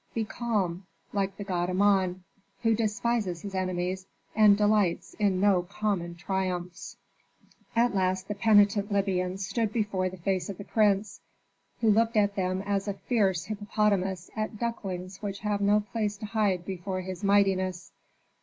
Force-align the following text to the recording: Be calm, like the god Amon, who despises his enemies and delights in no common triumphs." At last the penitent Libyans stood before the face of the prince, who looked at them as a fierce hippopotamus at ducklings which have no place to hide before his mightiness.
Be 0.15 0.25
calm, 0.25 0.87
like 1.13 1.37
the 1.37 1.43
god 1.43 1.69
Amon, 1.69 2.23
who 2.63 2.73
despises 2.73 3.43
his 3.43 3.53
enemies 3.53 4.07
and 4.35 4.57
delights 4.57 5.13
in 5.19 5.39
no 5.39 5.61
common 5.61 6.15
triumphs." 6.15 6.97
At 7.75 7.93
last 7.93 8.27
the 8.27 8.33
penitent 8.33 8.91
Libyans 8.91 9.45
stood 9.47 9.71
before 9.71 10.09
the 10.09 10.17
face 10.17 10.49
of 10.49 10.57
the 10.57 10.63
prince, 10.63 11.21
who 11.81 11.91
looked 11.91 12.17
at 12.17 12.35
them 12.35 12.63
as 12.63 12.87
a 12.87 12.95
fierce 12.95 13.45
hippopotamus 13.45 14.31
at 14.35 14.57
ducklings 14.57 15.21
which 15.21 15.41
have 15.41 15.61
no 15.61 15.81
place 15.81 16.17
to 16.17 16.25
hide 16.25 16.65
before 16.65 17.01
his 17.01 17.23
mightiness. 17.23 17.91